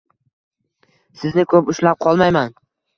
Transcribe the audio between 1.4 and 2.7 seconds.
koʻp ushlab qolmayman.